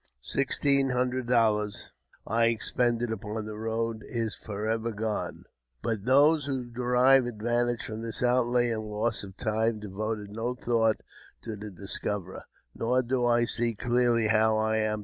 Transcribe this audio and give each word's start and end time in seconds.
Sixteen 0.23 0.89
hundred 0.89 1.27
dollars 1.27 1.91
I 2.25 2.47
expended 2.47 3.11
upon 3.11 3.45
the 3.45 3.55
road 3.55 4.01
is 4.07 4.33
for 4.33 4.65
ever 4.65 4.89
gone, 4.91 5.45
but 5.83 6.05
those 6.05 6.47
who 6.47 6.65
derive 6.65 7.27
advantage 7.27 7.85
from 7.85 8.01
this 8.01 8.23
outlay 8.23 8.71
and 8.71 8.81
loss 8.81 9.23
of 9.23 9.37
time 9.37 9.79
devote 9.79 10.17
no 10.31 10.55
thought 10.55 11.01
to 11.43 11.55
the 11.55 11.69
discoverer; 11.69 12.45
nor 12.73 13.03
do 13.03 13.27
I 13.27 13.45
see 13.45 13.75
clearly 13.75 14.29
how 14.29 14.57
I 14.57 14.77
am 14.77 14.79
to 14.81 14.87
JAMES 14.95 14.97
P. 14.97 14.99